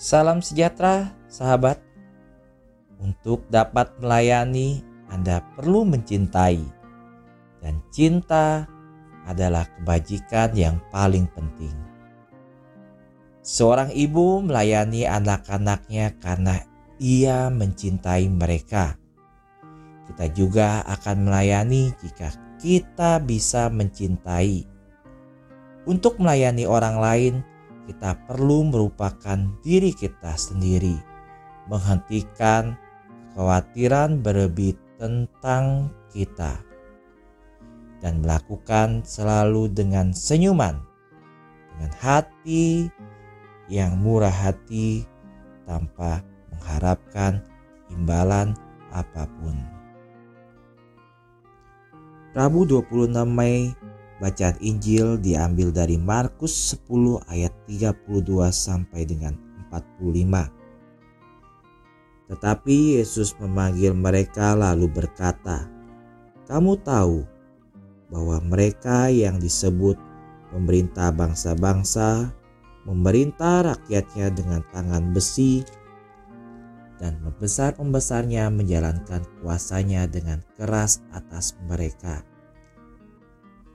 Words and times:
Salam 0.00 0.40
sejahtera, 0.40 1.12
sahabat. 1.28 1.76
Untuk 3.02 3.44
dapat 3.52 3.92
melayani, 3.98 4.80
Anda 5.12 5.44
perlu 5.58 5.84
mencintai, 5.84 6.62
dan 7.60 7.82
cinta 7.92 8.64
adalah 9.28 9.68
kebajikan 9.78 10.54
yang 10.56 10.80
paling 10.88 11.28
penting. 11.34 11.74
Seorang 13.42 13.90
ibu 13.90 14.38
melayani 14.40 15.02
anak-anaknya 15.04 16.14
karena 16.22 16.62
ia 17.02 17.50
mencintai 17.50 18.30
mereka. 18.30 18.94
Kita 20.06 20.30
juga 20.30 20.86
akan 20.86 21.26
melayani 21.26 21.90
jika 21.98 22.30
kita 22.62 23.18
bisa 23.18 23.66
mencintai. 23.66 24.62
Untuk 25.82 26.22
melayani 26.22 26.62
orang 26.62 26.96
lain, 27.02 27.34
kita 27.86 28.14
perlu 28.26 28.68
merupakan 28.70 29.38
diri 29.62 29.90
kita 29.90 30.38
sendiri, 30.38 30.94
menghentikan 31.66 32.78
kekhawatiran 33.32 34.22
berlebih 34.22 34.78
tentang 35.00 35.90
kita, 36.14 36.62
dan 37.98 38.22
melakukan 38.22 39.02
selalu 39.02 39.70
dengan 39.70 40.14
senyuman, 40.14 40.78
dengan 41.74 41.92
hati 41.98 42.90
yang 43.66 43.98
murah 43.98 44.34
hati 44.34 45.06
tanpa 45.64 46.22
mengharapkan 46.50 47.42
imbalan 47.90 48.54
apa 48.92 49.24
pun. 49.40 49.56
Rabu 52.32 52.64
26 52.64 53.12
Mei 53.28 53.76
Bacaan 54.20 54.58
Injil 54.60 55.16
diambil 55.16 55.72
dari 55.72 55.96
Markus 55.96 56.76
10 56.76 57.24
ayat 57.30 57.54
32 57.64 58.52
sampai 58.52 59.08
dengan 59.08 59.34
45. 59.72 60.62
Tetapi 62.32 63.00
Yesus 63.00 63.36
memanggil 63.36 63.92
mereka 63.92 64.56
lalu 64.56 64.88
berkata, 64.88 65.68
"Kamu 66.48 66.80
tahu 66.80 67.24
bahwa 68.12 68.40
mereka 68.44 69.08
yang 69.12 69.40
disebut 69.40 69.96
pemerintah 70.52 71.12
bangsa-bangsa 71.12 72.32
memerintah 72.88 73.76
rakyatnya 73.76 74.32
dengan 74.32 74.60
tangan 74.72 75.12
besi 75.12 75.60
dan 76.96 77.18
membesar-membesarnya 77.20 78.48
menjalankan 78.48 79.24
kuasanya 79.40 80.08
dengan 80.08 80.40
keras 80.56 81.04
atas 81.12 81.52
mereka." 81.68 82.31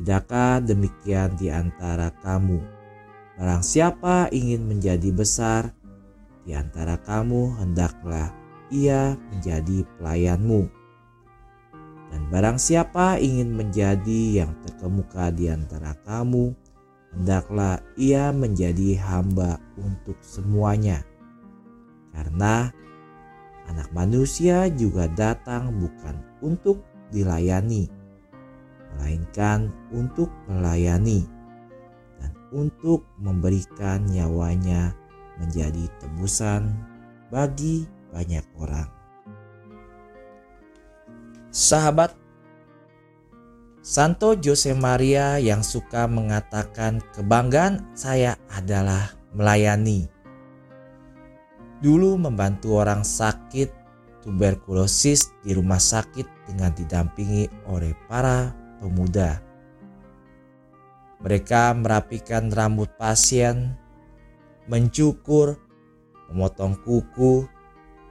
Tidakkah 0.00 0.64
demikian 0.64 1.36
di 1.36 1.52
antara 1.52 2.08
kamu? 2.24 2.56
Barang 3.36 3.60
siapa 3.60 4.32
ingin 4.32 4.64
menjadi 4.64 5.12
besar 5.12 5.76
di 6.40 6.56
antara 6.56 6.96
kamu, 6.96 7.60
hendaklah 7.60 8.32
ia 8.72 9.12
menjadi 9.28 9.84
pelayanmu. 10.00 10.72
Dan 12.08 12.32
barang 12.32 12.56
siapa 12.56 13.20
ingin 13.20 13.52
menjadi 13.52 14.40
yang 14.40 14.56
terkemuka 14.64 15.36
di 15.36 15.52
antara 15.52 15.92
kamu, 16.08 16.56
hendaklah 17.12 17.84
ia 18.00 18.32
menjadi 18.32 18.96
hamba 19.04 19.60
untuk 19.76 20.16
semuanya. 20.24 21.04
Karena 22.16 22.72
anak 23.68 23.92
manusia 23.92 24.72
juga 24.72 25.12
datang 25.12 25.76
bukan 25.76 26.16
untuk 26.40 26.88
dilayani, 27.12 27.99
melainkan 28.94 29.70
untuk 29.94 30.30
melayani 30.50 31.26
dan 32.18 32.32
untuk 32.50 33.06
memberikan 33.18 34.04
nyawanya 34.08 34.94
menjadi 35.40 35.88
tebusan 36.02 36.74
bagi 37.32 37.86
banyak 38.10 38.44
orang. 38.58 38.90
Sahabat 41.50 42.14
Santo 43.80 44.36
Jose 44.36 44.76
Maria 44.76 45.40
yang 45.40 45.64
suka 45.64 46.04
mengatakan 46.04 47.00
kebanggaan 47.16 47.96
saya 47.96 48.36
adalah 48.52 49.16
melayani. 49.32 50.06
Dulu 51.80 52.20
membantu 52.20 52.76
orang 52.76 53.00
sakit 53.00 53.72
tuberkulosis 54.20 55.32
di 55.40 55.56
rumah 55.56 55.80
sakit 55.80 56.28
dengan 56.44 56.76
didampingi 56.76 57.48
oleh 57.72 57.96
para 58.04 58.52
pemuda. 58.80 59.44
Mereka 61.20 61.76
merapikan 61.76 62.48
rambut 62.48 62.88
pasien, 62.96 63.76
mencukur, 64.64 65.60
memotong 66.32 66.80
kuku, 66.80 67.44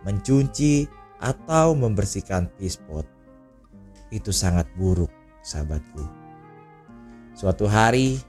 mencuci, 0.06 0.86
atau 1.20 1.76
membersihkan 1.76 2.48
pispot. 2.56 3.04
Itu 4.14 4.30
sangat 4.30 4.70
buruk, 4.78 5.12
sahabatku. 5.42 6.06
Suatu 7.36 7.66
hari, 7.66 8.22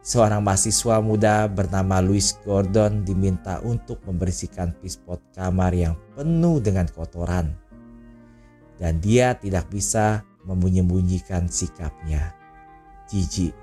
seorang 0.00 0.44
mahasiswa 0.44 1.00
muda 1.00 1.48
bernama 1.48 2.04
Louis 2.04 2.36
Gordon 2.44 3.02
diminta 3.04 3.64
untuk 3.64 4.00
membersihkan 4.06 4.76
pispot 4.80 5.20
kamar 5.32 5.72
yang 5.72 5.94
penuh 6.14 6.60
dengan 6.62 6.84
kotoran. 6.90 7.54
Dan 8.80 8.96
dia 9.00 9.36
tidak 9.36 9.68
bisa 9.68 10.24
menyembunyikan 10.54 11.50
sikapnya. 11.50 12.34
Jijik. 13.10 13.54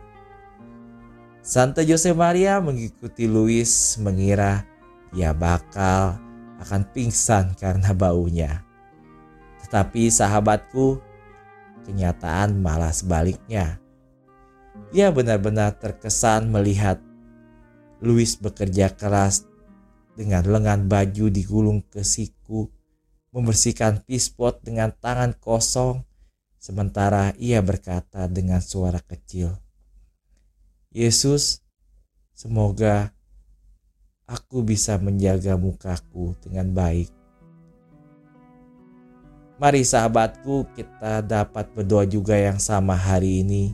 Santo 1.40 1.80
Jose 1.80 2.12
Maria 2.12 2.60
mengikuti 2.60 3.24
Louis 3.24 3.96
mengira 4.04 4.68
dia 5.16 5.32
bakal 5.32 6.20
akan 6.60 6.82
pingsan 6.92 7.56
karena 7.56 7.96
baunya. 7.96 8.68
Tetapi 9.64 10.12
sahabatku, 10.12 11.00
kenyataan 11.88 12.60
malah 12.60 12.92
sebaliknya. 12.92 13.80
Dia 14.92 15.12
benar-benar 15.12 15.76
terkesan 15.80 16.52
melihat 16.52 17.00
Louis 18.00 18.30
bekerja 18.38 18.94
keras 18.94 19.48
dengan 20.16 20.46
lengan 20.48 20.88
baju 20.88 21.28
digulung 21.28 21.84
ke 21.84 22.02
siku, 22.02 22.70
membersihkan 23.36 24.02
pispot 24.08 24.64
dengan 24.64 24.94
tangan 24.96 25.36
kosong, 25.36 26.07
Sementara 26.58 27.38
ia 27.38 27.62
berkata 27.62 28.26
dengan 28.26 28.60
suara 28.60 28.98
kecil, 28.98 29.54
"Yesus, 30.90 31.62
semoga 32.34 33.14
aku 34.26 34.66
bisa 34.66 34.98
menjaga 34.98 35.54
mukaku 35.56 36.34
dengan 36.42 36.74
baik." 36.74 37.14
Mari 39.58 39.82
sahabatku, 39.82 40.70
kita 40.78 41.26
dapat 41.26 41.66
berdoa 41.74 42.06
juga 42.06 42.38
yang 42.38 42.62
sama 42.62 42.94
hari 42.94 43.42
ini. 43.42 43.74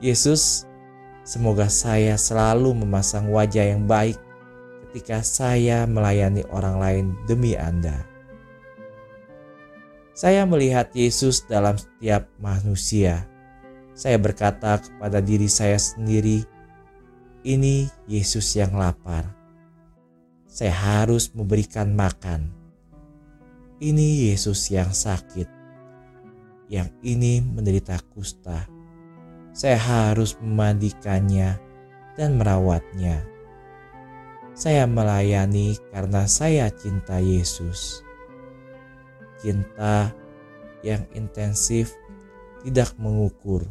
Yesus, 0.00 0.64
semoga 1.24 1.68
saya 1.68 2.16
selalu 2.16 2.72
memasang 2.72 3.28
wajah 3.28 3.68
yang 3.68 3.84
baik 3.84 4.16
ketika 4.88 5.24
saya 5.24 5.88
melayani 5.88 6.44
orang 6.52 6.76
lain 6.76 7.06
demi 7.24 7.56
Anda. 7.56 8.11
Saya 10.12 10.44
melihat 10.44 10.92
Yesus 10.92 11.48
dalam 11.48 11.80
setiap 11.80 12.28
manusia. 12.36 13.24
Saya 13.96 14.20
berkata 14.20 14.76
kepada 14.76 15.24
diri 15.24 15.48
saya 15.48 15.80
sendiri, 15.80 16.44
"Ini 17.40 17.88
Yesus 18.04 18.52
yang 18.52 18.76
lapar. 18.76 19.24
Saya 20.44 20.76
harus 20.76 21.32
memberikan 21.32 21.96
makan. 21.96 22.52
Ini 23.80 24.28
Yesus 24.28 24.68
yang 24.68 24.92
sakit, 24.92 25.48
yang 26.68 26.92
ini 27.00 27.40
menderita 27.40 27.96
kusta. 28.12 28.68
Saya 29.56 29.80
harus 29.80 30.36
memandikannya 30.44 31.56
dan 32.20 32.36
merawatnya. 32.36 33.24
Saya 34.52 34.84
melayani 34.84 35.72
karena 35.88 36.28
saya 36.28 36.68
cinta 36.68 37.16
Yesus." 37.16 38.04
Cinta 39.42 40.14
yang 40.86 41.02
intensif 41.18 41.98
tidak 42.62 42.94
mengukur, 42.94 43.66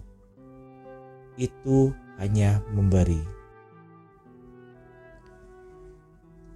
itu 1.40 1.96
hanya 2.20 2.60
memberi. 2.76 3.24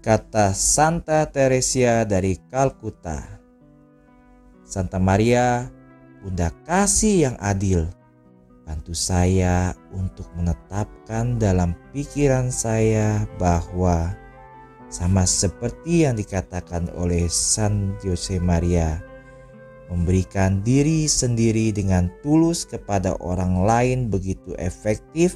Kata 0.03 0.53
Santa 0.53 1.25
Teresia 1.25 2.05
dari 2.05 2.37
Kalkuta, 2.51 3.25
Santa 4.61 5.01
Maria, 5.01 5.65
Bunda 6.21 6.53
Kasih 6.67 7.31
yang 7.31 7.37
adil, 7.41 7.89
bantu 8.67 8.93
saya 8.93 9.73
untuk 9.89 10.29
menetapkan 10.37 11.41
dalam 11.41 11.73
pikiran 11.89 12.53
saya 12.53 13.25
bahwa 13.41 14.13
sama 14.95 15.27
seperti 15.27 16.07
yang 16.07 16.15
dikatakan 16.15 16.87
oleh 16.95 17.27
San 17.27 17.99
Jose 17.99 18.39
Maria, 18.39 19.03
memberikan 19.91 20.63
diri 20.63 21.03
sendiri 21.03 21.75
dengan 21.75 22.07
tulus 22.23 22.63
kepada 22.63 23.19
orang 23.19 23.67
lain 23.67 24.07
begitu 24.07 24.55
efektif 24.55 25.35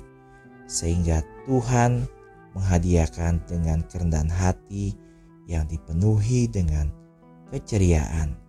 sehingga 0.64 1.20
Tuhan 1.44 2.08
menghadiahkan 2.56 3.44
dengan 3.52 3.84
kerendahan 3.92 4.32
hati 4.32 4.96
yang 5.52 5.68
dipenuhi 5.68 6.48
dengan 6.48 6.88
keceriaan. 7.52 8.40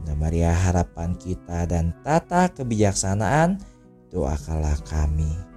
Bunda 0.00 0.16
Maria 0.16 0.56
harapan 0.56 1.12
kita 1.20 1.68
dan 1.68 1.92
tata 2.00 2.48
kebijaksanaan, 2.56 3.60
doakanlah 4.08 4.80
kami 4.88 5.55